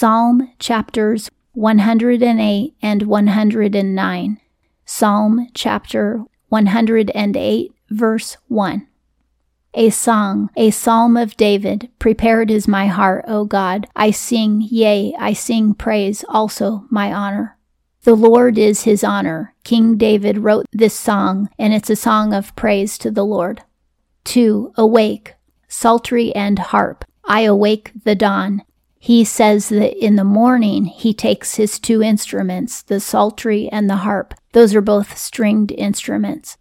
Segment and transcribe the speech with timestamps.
[0.00, 4.40] Psalm chapters 108 and 109.
[4.86, 8.86] Psalm chapter 108, verse 1.
[9.74, 13.88] A song, a psalm of David, prepared is my heart, O God.
[13.94, 17.58] I sing, yea, I sing praise, also my honor.
[18.04, 19.54] The Lord is his honor.
[19.64, 23.64] King David wrote this song, and it's a song of praise to the Lord.
[24.24, 24.72] 2.
[24.78, 25.34] Awake,
[25.68, 27.04] psaltery and harp.
[27.22, 28.62] I awake the dawn.
[29.02, 33.96] He says that in the morning he takes his two instruments, the psaltery and the
[33.96, 34.34] harp.
[34.52, 36.58] Those are both stringed instruments.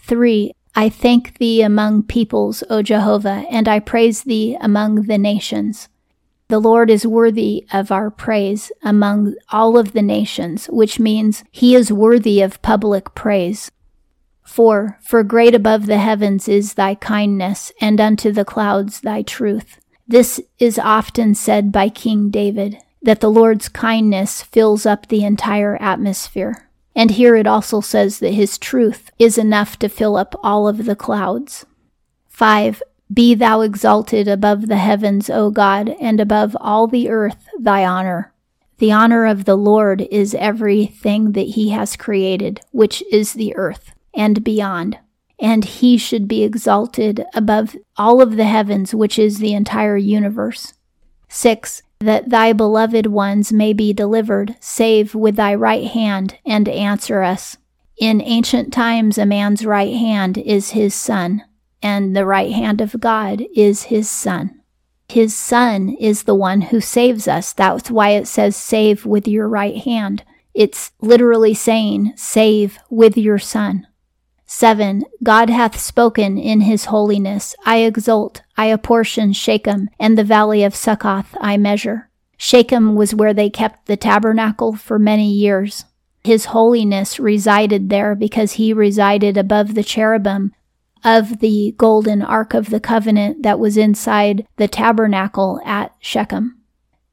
[0.00, 0.52] 3.
[0.74, 5.88] I thank thee among peoples, O Jehovah, and I praise thee among the nations.
[6.48, 11.74] The Lord is worthy of our praise among all of the nations, which means he
[11.74, 13.70] is worthy of public praise.
[14.42, 14.98] 4.
[15.02, 19.78] For great above the heavens is thy kindness, and unto the clouds thy truth.
[20.06, 25.76] This is often said by King David, that the Lord's kindness fills up the entire
[25.80, 26.68] atmosphere.
[26.94, 30.84] And here it also says that his truth is enough to fill up all of
[30.84, 31.66] the clouds.
[32.28, 32.82] 5.
[33.12, 38.32] Be thou exalted above the heavens, O God, and above all the earth thy honor.
[38.78, 43.94] The honor of the Lord is everything that he has created, which is the earth
[44.14, 44.98] and beyond.
[45.42, 50.72] And he should be exalted above all of the heavens, which is the entire universe.
[51.28, 57.22] 6 that thy beloved ones may be delivered, save with thy right hand, and answer
[57.22, 57.56] us.
[57.96, 61.42] In ancient times, a man's right hand is his son,
[61.80, 64.60] and the right hand of God is his son.
[65.08, 67.52] His son is the one who saves us.
[67.52, 70.24] That's why it says, save with your right hand.
[70.54, 73.86] It's literally saying, save with your son.
[74.54, 75.04] 7.
[75.22, 77.56] God hath spoken in his holiness.
[77.64, 82.10] I exult, I apportion Shechem, and the valley of Succoth I measure.
[82.36, 85.86] Shechem was where they kept the tabernacle for many years.
[86.22, 90.52] His holiness resided there because he resided above the cherubim
[91.02, 96.61] of the golden ark of the covenant that was inside the tabernacle at Shechem.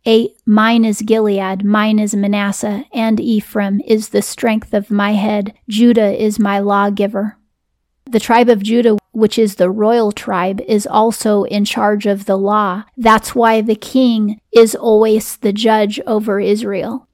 [0.05, 0.31] 8.
[0.45, 5.53] Mine is Gilead, mine is Manasseh, and Ephraim is the strength of my head.
[5.67, 7.37] Judah is my lawgiver.
[8.05, 12.37] The tribe of Judah, which is the royal tribe, is also in charge of the
[12.37, 12.85] law.
[12.97, 17.07] That's why the king is always the judge over Israel.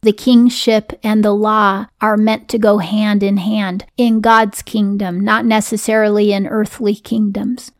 [0.00, 5.20] The kingship and the law are meant to go hand in hand in God's kingdom,
[5.20, 7.70] not necessarily in earthly kingdoms.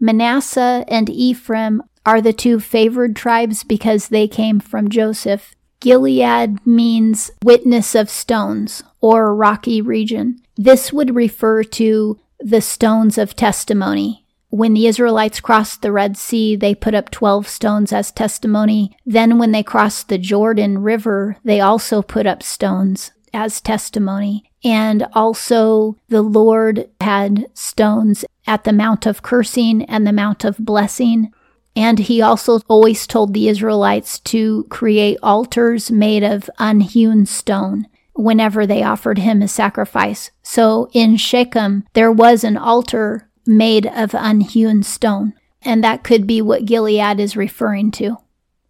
[0.00, 5.54] Manasseh and Ephraim are the two favored tribes because they came from Joseph.
[5.80, 10.40] Gilead means witness of stones or rocky region.
[10.56, 14.26] This would refer to the stones of testimony.
[14.50, 18.96] When the Israelites crossed the Red Sea, they put up 12 stones as testimony.
[19.06, 24.50] Then, when they crossed the Jordan River, they also put up stones as testimony.
[24.64, 30.58] And also, the Lord had stones at the Mount of Cursing and the Mount of
[30.58, 31.32] Blessing.
[31.80, 38.66] And he also always told the Israelites to create altars made of unhewn stone whenever
[38.66, 40.30] they offered him a sacrifice.
[40.42, 45.32] So in Shechem, there was an altar made of unhewn stone.
[45.62, 48.18] And that could be what Gilead is referring to.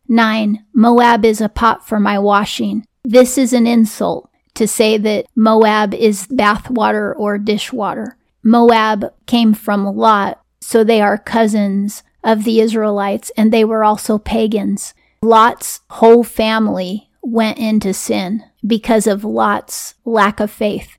[0.07, 0.65] 9.
[0.73, 2.87] Moab is a pot for my washing.
[3.03, 8.17] This is an insult to say that Moab is bathwater or dishwater.
[8.45, 14.19] Moab came from Lot, so they are cousins of the Israelites, and they were also
[14.19, 14.95] pagans.
[15.23, 20.97] Lot's whole family went into sin because of Lot's lack of faith.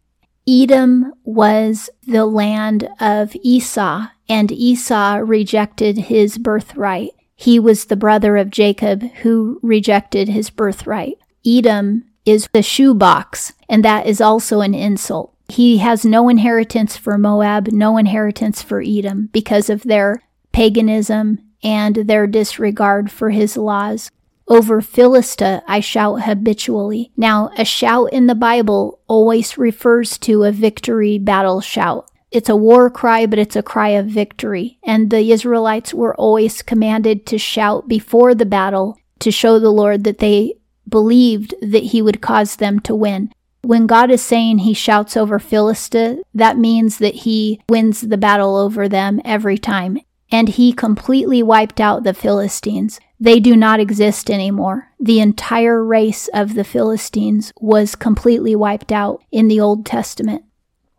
[0.48, 7.12] Edom was the land of Esau, and Esau rejected his birthright.
[7.36, 11.18] He was the brother of Jacob who rejected his birthright.
[11.46, 15.34] Edom is the shoebox, and that is also an insult.
[15.48, 21.96] He has no inheritance for Moab, no inheritance for Edom because of their paganism and
[21.96, 24.10] their disregard for his laws.
[24.48, 27.12] Over Philistia I shout habitually.
[27.16, 32.10] Now, a shout in the Bible always refers to a victory battle shout.
[32.32, 34.80] It's a war cry, but it's a cry of victory.
[34.84, 40.04] And the Israelites were always commanded to shout before the battle to show the Lord
[40.06, 40.56] that they
[40.88, 43.32] believed that he would cause them to win.
[43.64, 48.56] When God is saying he shouts over Philistia, that means that he wins the battle
[48.56, 50.00] over them every time.
[50.32, 53.00] And he completely wiped out the Philistines.
[53.20, 54.88] They do not exist anymore.
[55.00, 60.46] The entire race of the Philistines was completely wiped out in the Old Testament.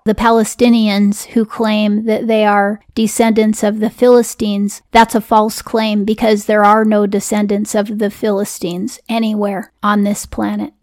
[0.05, 6.05] The Palestinians who claim that they are descendants of the Philistines, that's a false claim
[6.05, 10.75] because there are no descendants of the Philistines anywhere on this planet.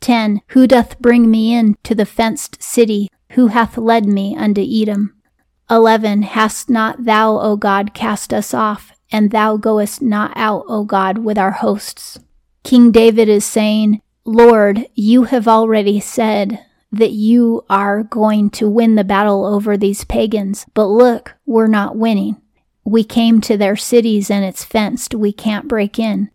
[0.00, 0.40] 10.
[0.48, 3.10] Who doth bring me in to the fenced city?
[3.32, 5.13] Who hath led me unto Edom?
[5.70, 6.22] 11.
[6.22, 11.18] Hast not thou, O God, cast us off, and thou goest not out, O God,
[11.18, 12.18] with our hosts?
[12.62, 18.94] King David is saying, Lord, you have already said that you are going to win
[18.94, 22.40] the battle over these pagans, but look, we're not winning.
[22.84, 25.14] We came to their cities and it's fenced.
[25.14, 26.30] We can't break in.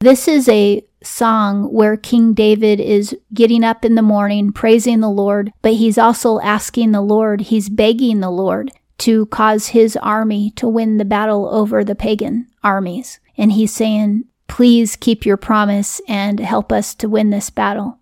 [0.00, 5.10] This is a song where King David is getting up in the morning, praising the
[5.10, 8.70] Lord, but he's also asking the Lord, he's begging the Lord
[9.00, 13.20] to cause his army to win the battle over the pagan armies.
[13.36, 17.98] And he's saying, Please keep your promise and help us to win this battle.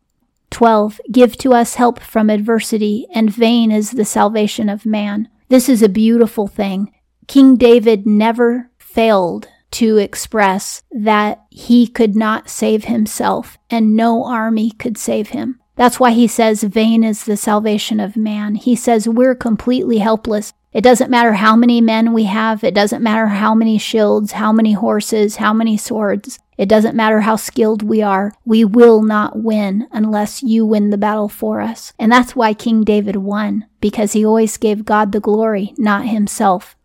[0.50, 1.00] 12.
[1.10, 5.28] Give to us help from adversity, and vain is the salvation of man.
[5.48, 6.94] This is a beautiful thing.
[7.26, 14.70] King David never failed to express that he could not save himself and no army
[14.70, 15.60] could save him.
[15.76, 18.56] That's why he says, Vain is the salvation of man.
[18.56, 20.52] He says, We're completely helpless.
[20.72, 22.62] It doesn't matter how many men we have.
[22.62, 26.38] It doesn't matter how many shields, how many horses, how many swords.
[26.58, 28.34] It doesn't matter how skilled we are.
[28.44, 31.92] We will not win unless you win the battle for us.
[31.98, 36.76] And that's why King David won, because he always gave God the glory, not himself.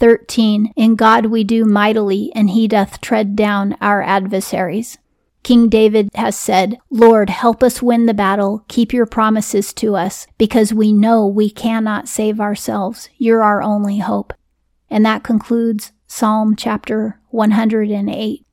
[0.00, 0.72] 13.
[0.74, 4.98] In God we do mightily, and he doth tread down our adversaries.
[5.42, 8.64] King David has said, Lord, help us win the battle.
[8.68, 13.08] Keep your promises to us, because we know we cannot save ourselves.
[13.18, 14.32] You're our only hope.
[14.88, 18.44] And that concludes Psalm chapter 108.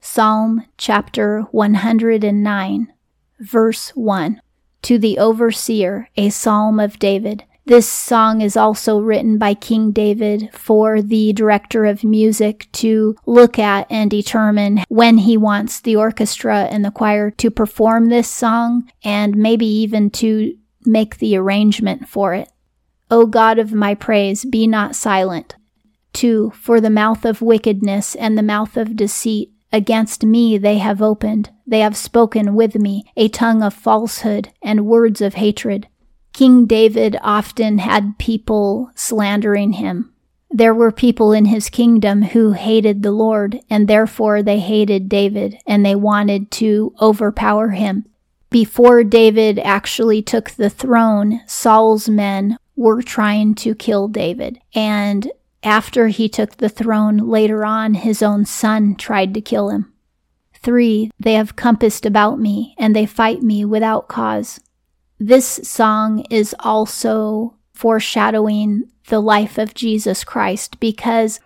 [0.00, 2.92] Psalm chapter 109,
[3.38, 4.42] verse 1.
[4.82, 7.44] To the overseer, a psalm of David.
[7.64, 13.56] This song is also written by King David for the director of music to look
[13.56, 18.90] at and determine when he wants the orchestra and the choir to perform this song
[19.04, 22.50] and maybe even to make the arrangement for it.
[23.10, 25.54] O God of my praise, be not silent.
[26.14, 26.52] 2.
[26.56, 31.50] For the mouth of wickedness and the mouth of deceit against me they have opened.
[31.66, 35.86] They have spoken with me a tongue of falsehood and words of hatred.
[36.32, 40.12] King David often had people slandering him.
[40.50, 45.58] There were people in his kingdom who hated the Lord, and therefore they hated David
[45.66, 48.06] and they wanted to overpower him.
[48.50, 54.58] Before David actually took the throne, Saul's men were trying to kill David.
[54.74, 55.32] And
[55.62, 59.92] after he took the throne, later on, his own son tried to kill him.
[60.54, 61.10] 3.
[61.18, 64.60] They have compassed about me, and they fight me without cause.
[65.24, 71.38] This song is also foreshadowing the life of Jesus Christ because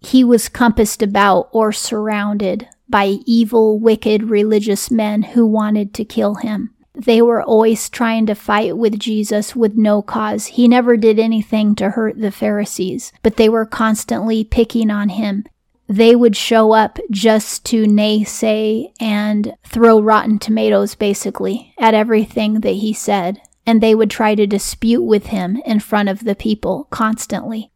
[0.00, 6.34] he was compassed about or surrounded by evil, wicked religious men who wanted to kill
[6.34, 6.74] him.
[6.92, 10.46] They were always trying to fight with Jesus with no cause.
[10.46, 15.44] He never did anything to hurt the Pharisees, but they were constantly picking on him
[15.90, 22.74] they would show up just to naysay and throw rotten tomatoes basically at everything that
[22.74, 23.40] he said.
[23.66, 27.72] And they would try to dispute with him in front of the people constantly.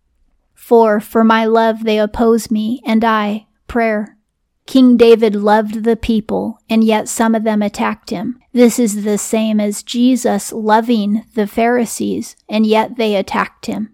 [0.55, 4.17] For for my love they oppose me, and I, prayer.
[4.67, 8.41] King David loved the people, and yet some of them attacked him.
[8.53, 13.94] This is the same as Jesus loving the Pharisees, and yet they attacked him.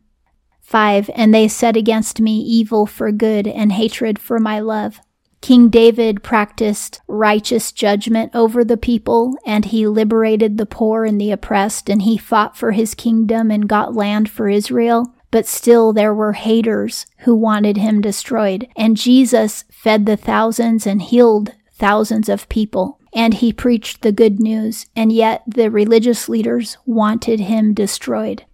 [0.70, 1.10] 5.
[1.16, 5.00] And they set against me evil for good and hatred for my love.
[5.40, 11.32] King David practiced righteous judgment over the people, and he liberated the poor and the
[11.32, 15.12] oppressed, and he fought for his kingdom and got land for Israel.
[15.32, 18.68] But still, there were haters who wanted him destroyed.
[18.76, 23.00] And Jesus fed the thousands and healed thousands of people.
[23.12, 28.44] And he preached the good news, and yet the religious leaders wanted him destroyed.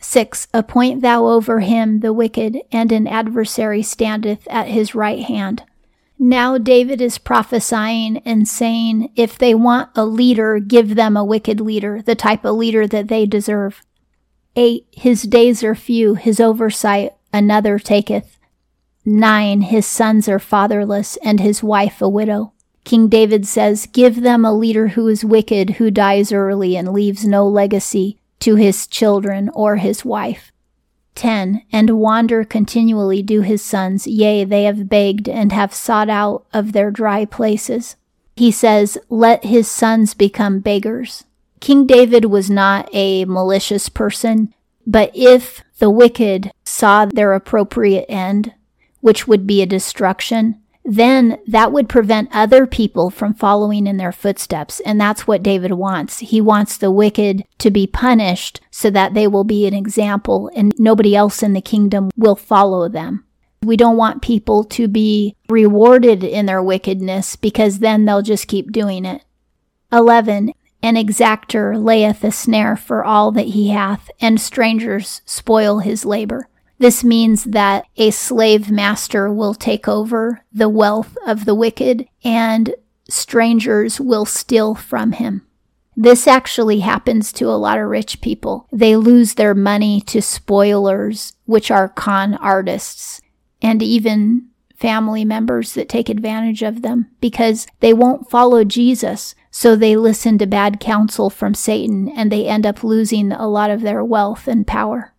[0.00, 0.48] 6.
[0.52, 5.62] Appoint thou over him the wicked, and an adversary standeth at his right hand.
[6.18, 11.60] Now David is prophesying and saying, if they want a leader, give them a wicked
[11.60, 13.82] leader, the type of leader that they deserve.
[14.56, 14.86] 8.
[14.92, 18.38] His days are few, his oversight another taketh.
[19.06, 19.62] 9.
[19.62, 22.52] His sons are fatherless, and his wife a widow.
[22.84, 27.24] King David says, Give them a leader who is wicked, who dies early and leaves
[27.24, 30.52] no legacy, to his children or his wife.
[31.14, 31.62] 10.
[31.72, 36.72] And wander continually do his sons, yea, they have begged and have sought out of
[36.72, 37.96] their dry places.
[38.36, 41.24] He says, Let his sons become beggars.
[41.60, 44.54] King David was not a malicious person,
[44.86, 48.54] but if the wicked saw their appropriate end,
[49.00, 54.10] which would be a destruction, then that would prevent other people from following in their
[54.10, 54.80] footsteps.
[54.80, 56.18] And that's what David wants.
[56.18, 60.74] He wants the wicked to be punished so that they will be an example and
[60.78, 63.24] nobody else in the kingdom will follow them.
[63.62, 68.72] We don't want people to be rewarded in their wickedness because then they'll just keep
[68.72, 69.22] doing it.
[69.92, 70.52] 11.
[70.82, 76.48] An exactor layeth a snare for all that he hath, and strangers spoil his labor.
[76.80, 82.74] This means that a slave master will take over the wealth of the wicked and
[83.06, 85.46] strangers will steal from him.
[85.94, 88.66] This actually happens to a lot of rich people.
[88.72, 93.20] They lose their money to spoilers, which are con artists,
[93.60, 99.34] and even family members that take advantage of them because they won't follow Jesus.
[99.50, 103.68] So they listen to bad counsel from Satan and they end up losing a lot
[103.68, 105.12] of their wealth and power.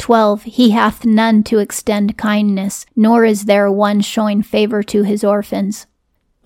[0.00, 0.42] 12.
[0.44, 5.86] He hath none to extend kindness, nor is there one showing favor to his orphans.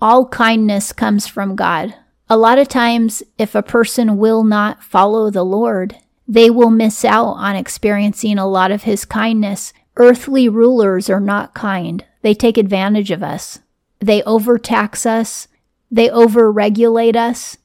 [0.01, 1.95] All kindness comes from God.
[2.29, 5.95] A lot of times, if a person will not follow the Lord,
[6.27, 9.73] they will miss out on experiencing a lot of his kindness.
[9.95, 12.03] Earthly rulers are not kind.
[12.21, 13.59] They take advantage of us.
[13.99, 15.47] They overtax us.
[15.89, 17.57] They overregulate us.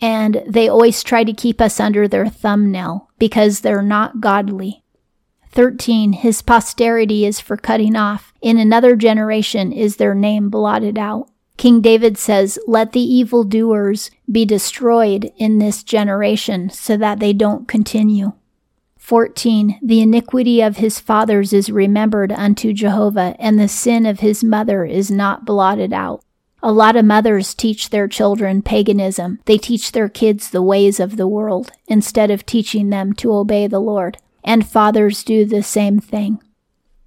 [0.00, 4.81] And they always try to keep us under their thumbnail because they're not godly.
[5.52, 6.14] 13.
[6.14, 8.32] His posterity is for cutting off.
[8.40, 11.28] In another generation is their name blotted out.
[11.56, 17.68] King David says, Let the evildoers be destroyed in this generation so that they don't
[17.68, 18.32] continue.
[18.96, 19.78] 14.
[19.82, 24.84] The iniquity of his fathers is remembered unto Jehovah, and the sin of his mother
[24.84, 26.24] is not blotted out.
[26.62, 29.40] A lot of mothers teach their children paganism.
[29.46, 33.66] They teach their kids the ways of the world instead of teaching them to obey
[33.66, 34.18] the Lord.
[34.44, 36.42] And fathers do the same thing.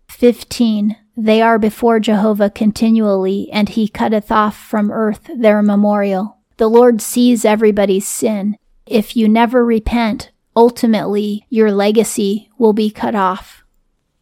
[0.10, 0.96] 15.
[1.18, 6.38] They are before Jehovah continually, and he cutteth off from earth their memorial.
[6.58, 8.58] The Lord sees everybody's sin.
[8.86, 13.64] If you never repent, ultimately your legacy will be cut off.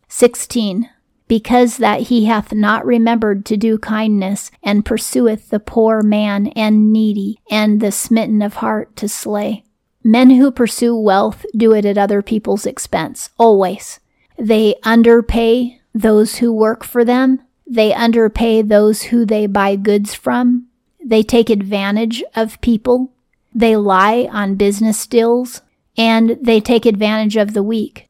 [0.08, 0.90] 16.
[1.28, 6.92] Because that he hath not remembered to do kindness, and pursueth the poor man and
[6.94, 9.64] needy, and the smitten of heart to slay.
[10.04, 14.00] Men who pursue wealth do it at other people's expense, always.
[14.38, 17.42] They underpay those who work for them.
[17.66, 20.68] They underpay those who they buy goods from.
[21.04, 23.14] They take advantage of people.
[23.56, 25.62] They lie on business deals
[25.98, 28.10] and they take advantage of the weak.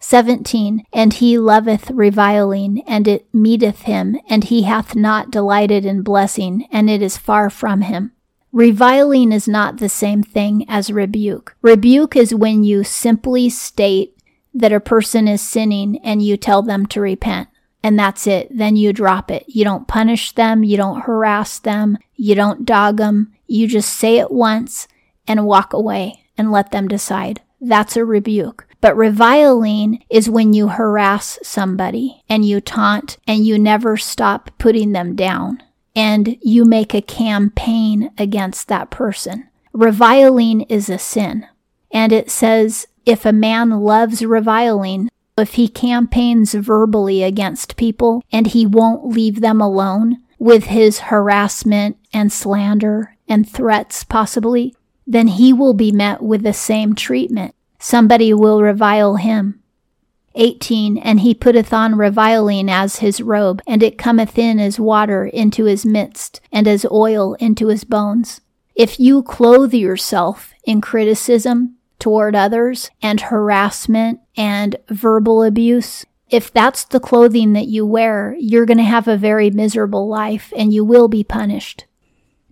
[0.00, 0.84] 17.
[0.92, 6.66] And he loveth reviling, and it meeteth him, and he hath not delighted in blessing,
[6.72, 8.12] and it is far from him.
[8.52, 11.56] Reviling is not the same thing as rebuke.
[11.62, 14.16] Rebuke is when you simply state
[14.52, 17.48] that a person is sinning and you tell them to repent.
[17.82, 18.48] And that's it.
[18.56, 19.44] Then you drop it.
[19.46, 20.64] You don't punish them.
[20.64, 21.96] You don't harass them.
[22.16, 23.32] You don't dog them.
[23.46, 24.88] You just say it once
[25.26, 27.40] and walk away and let them decide.
[27.60, 28.66] That's a rebuke.
[28.80, 34.92] But reviling is when you harass somebody and you taunt and you never stop putting
[34.92, 35.62] them down
[35.94, 39.48] and you make a campaign against that person.
[39.72, 41.46] Reviling is a sin.
[41.90, 48.48] And it says if a man loves reviling, if he campaigns verbally against people and
[48.48, 54.74] he won't leave them alone with his harassment and slander and threats, possibly,
[55.06, 57.54] then he will be met with the same treatment.
[57.78, 59.59] Somebody will revile him.
[60.34, 60.98] 18.
[60.98, 65.64] And he putteth on reviling as his robe, and it cometh in as water into
[65.64, 68.40] his midst, and as oil into his bones.
[68.74, 76.84] If you clothe yourself in criticism toward others and harassment and verbal abuse, if that's
[76.84, 80.84] the clothing that you wear, you're going to have a very miserable life and you
[80.84, 81.84] will be punished.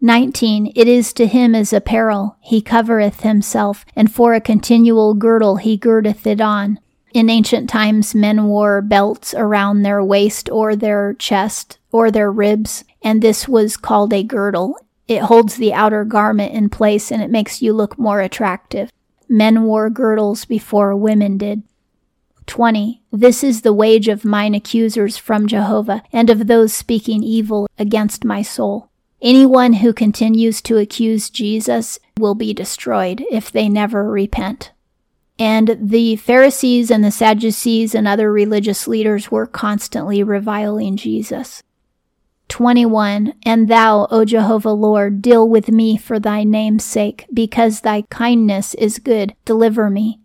[0.01, 0.73] 19.
[0.77, 5.77] It is to him as apparel, he covereth himself, and for a continual girdle he
[5.77, 6.79] girdeth it on.
[7.13, 12.85] In ancient times, men wore belts around their waist or their chest or their ribs,
[13.03, 14.79] and this was called a girdle.
[15.07, 18.93] It holds the outer garment in place and it makes you look more attractive.
[19.29, 21.63] Men wore girdles before women did.
[22.47, 23.03] 20.
[23.13, 28.25] This is the wage of mine accusers from Jehovah, and of those speaking evil against
[28.25, 28.91] my soul.
[29.21, 34.73] Anyone who continues to accuse Jesus will be destroyed if they never repent.
[35.39, 41.63] And the Pharisees and the Sadducees and other religious leaders were constantly reviling Jesus.
[42.49, 48.03] 21 And thou, O Jehovah Lord, deal with me for thy name's sake, because thy
[48.03, 50.21] kindness is good, deliver me.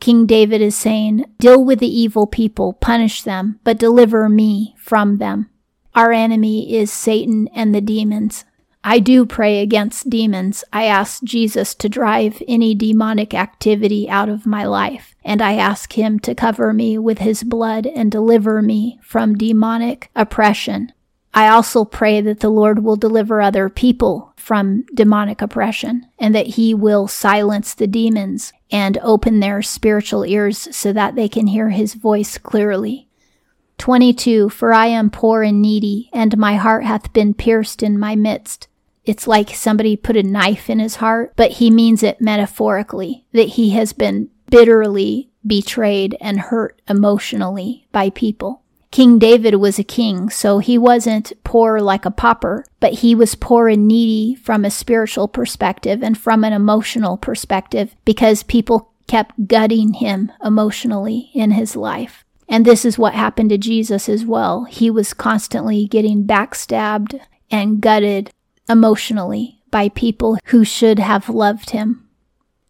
[0.00, 5.18] King David is saying, Deal with the evil people, punish them, but deliver me from
[5.18, 5.50] them.
[5.94, 8.44] Our enemy is Satan and the demons.
[8.86, 10.62] I do pray against demons.
[10.70, 15.94] I ask Jesus to drive any demonic activity out of my life, and I ask
[15.94, 20.92] him to cover me with his blood and deliver me from demonic oppression.
[21.32, 26.48] I also pray that the Lord will deliver other people from demonic oppression and that
[26.48, 31.70] he will silence the demons and open their spiritual ears so that they can hear
[31.70, 33.08] his voice clearly.
[33.78, 38.14] 22 For I am poor and needy, and my heart hath been pierced in my
[38.14, 38.68] midst.
[39.04, 43.50] It's like somebody put a knife in his heart, but he means it metaphorically, that
[43.50, 48.62] he has been bitterly betrayed and hurt emotionally by people.
[48.90, 53.34] King David was a king, so he wasn't poor like a pauper, but he was
[53.34, 59.48] poor and needy from a spiritual perspective and from an emotional perspective because people kept
[59.48, 62.24] gutting him emotionally in his life.
[62.48, 64.64] And this is what happened to Jesus as well.
[64.64, 67.18] He was constantly getting backstabbed
[67.50, 68.30] and gutted
[68.68, 72.08] emotionally by people who should have loved him.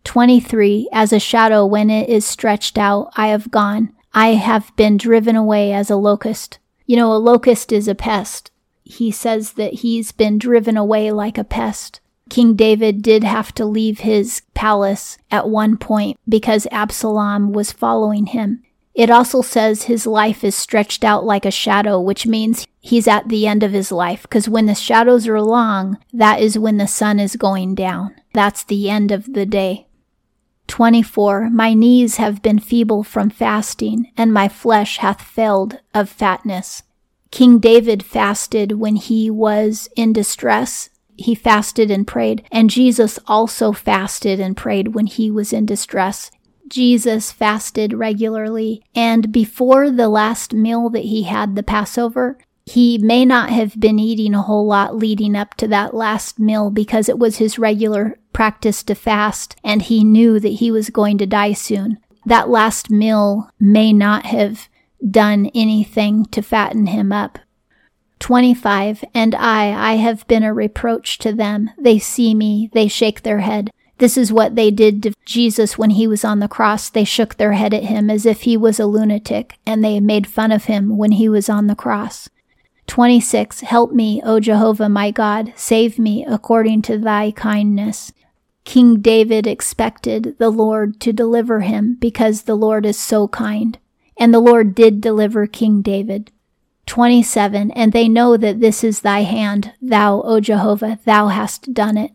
[0.04, 0.88] 23.
[0.92, 3.94] As a shadow when it is stretched out, I have gone.
[4.12, 6.58] I have been driven away as a locust.
[6.86, 8.50] You know, a locust is a pest.
[8.84, 12.00] He says that he's been driven away like a pest.
[12.28, 18.26] King David did have to leave his palace at one point because Absalom was following
[18.26, 18.62] him.
[18.94, 23.28] It also says his life is stretched out like a shadow, which means he's at
[23.28, 24.22] the end of his life.
[24.22, 28.14] Because when the shadows are long, that is when the sun is going down.
[28.32, 29.88] That's the end of the day.
[30.68, 31.50] 24.
[31.50, 36.84] My knees have been feeble from fasting, and my flesh hath failed of fatness.
[37.30, 40.88] King David fasted when he was in distress.
[41.16, 46.30] He fasted and prayed, and Jesus also fasted and prayed when he was in distress.
[46.74, 53.24] Jesus fasted regularly, and before the last meal that he had, the Passover, he may
[53.24, 57.16] not have been eating a whole lot leading up to that last meal because it
[57.16, 61.52] was his regular practice to fast, and he knew that he was going to die
[61.52, 61.98] soon.
[62.26, 64.68] That last meal may not have
[65.08, 67.38] done anything to fatten him up.
[68.18, 69.04] 25.
[69.14, 71.70] And I, I have been a reproach to them.
[71.78, 73.70] They see me, they shake their head.
[73.98, 76.90] This is what they did to Jesus when he was on the cross.
[76.90, 80.26] They shook their head at him as if he was a lunatic, and they made
[80.26, 82.28] fun of him when he was on the cross.
[82.86, 83.60] 26.
[83.60, 88.12] Help me, O Jehovah my God, save me according to thy kindness.
[88.64, 93.78] King David expected the Lord to deliver him because the Lord is so kind.
[94.16, 96.30] And the Lord did deliver King David.
[96.86, 97.70] 27.
[97.70, 102.12] And they know that this is thy hand, thou, O Jehovah, thou hast done it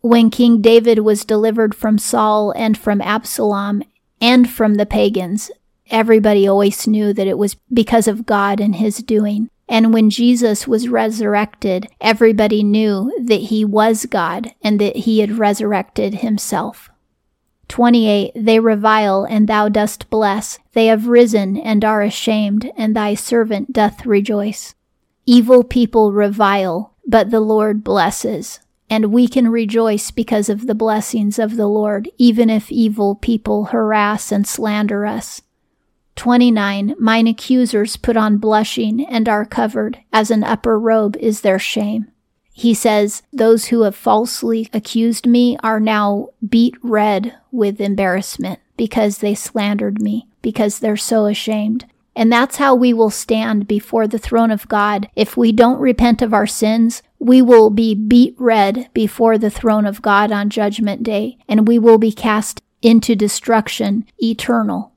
[0.00, 3.82] when King David was delivered from Saul and from Absalom
[4.20, 5.50] and from the pagans,
[5.90, 9.50] everybody always knew that it was because of God and his doing.
[9.68, 15.38] And when Jesus was resurrected, everybody knew that he was God and that he had
[15.38, 16.90] resurrected himself.
[17.68, 18.32] 28.
[18.34, 20.58] They revile, and thou dost bless.
[20.72, 24.74] They have risen and are ashamed, and thy servant doth rejoice.
[25.24, 28.58] Evil people revile, but the Lord blesses
[28.90, 33.66] and we can rejoice because of the blessings of the Lord, even if evil people
[33.66, 35.40] harass and slander us.
[36.16, 36.96] 29.
[36.98, 42.10] Mine accusers put on blushing and are covered, as an upper robe is their shame.
[42.52, 49.18] He says, Those who have falsely accused me are now beat red with embarrassment because
[49.18, 51.86] they slandered me, because they're so ashamed.
[52.14, 55.08] And that's how we will stand before the throne of God.
[55.14, 59.84] If we don't repent of our sins, we will be beat red before the throne
[59.84, 64.94] of God on Judgment Day, and we will be cast into destruction eternal.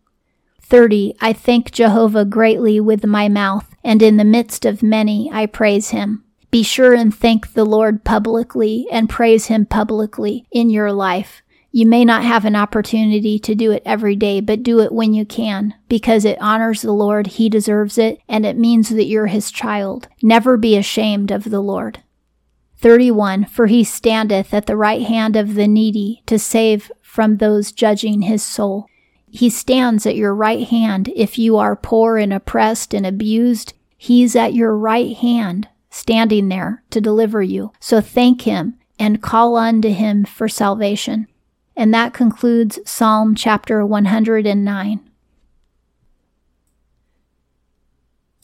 [0.61, 1.15] 30.
[1.19, 5.89] I thank Jehovah greatly with my mouth, and in the midst of many I praise
[5.89, 6.23] him.
[6.49, 11.41] Be sure and thank the Lord publicly and praise him publicly in your life.
[11.71, 15.13] You may not have an opportunity to do it every day, but do it when
[15.13, 17.27] you can because it honors the Lord.
[17.27, 20.07] He deserves it and it means that you're his child.
[20.21, 22.03] Never be ashamed of the Lord.
[22.83, 23.45] 31.
[23.45, 28.23] For he standeth at the right hand of the needy to save from those judging
[28.23, 28.87] his soul.
[29.25, 33.73] He stands at your right hand if you are poor and oppressed and abused.
[33.97, 37.71] He's at your right hand, standing there to deliver you.
[37.79, 41.27] So thank him and call unto him for salvation.
[41.77, 45.09] And that concludes Psalm chapter 109.